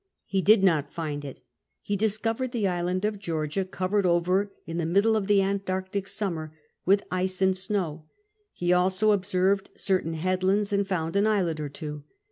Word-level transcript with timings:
He 0.25 0.41
did 0.41 0.63
not 0.63 0.91
find 0.91 1.23
it; 1.23 1.41
he 1.83 1.95
discovered 1.95 2.53
the 2.53 2.67
island 2.67 3.05
of 3.05 3.19
Georgia 3.19 3.63
covered 3.63 4.03
over, 4.03 4.51
in 4.65 4.79
the 4.79 4.85
middle 4.87 5.15
of 5.15 5.27
the 5.27 5.43
Antarctic 5.43 6.07
summer, 6.07 6.57
with 6.87 7.03
ice 7.11 7.39
and 7.39 7.55
snow; 7.55 8.05
ho 8.59 8.73
also 8.73 9.11
observed 9.11 9.69
certain 9.77 10.15
headlands, 10.15 10.73
and 10.73 10.87
found 10.87 11.15
an 11.15 11.27
islet 11.27 11.59
or 11.59 11.69
two. 11.69 12.03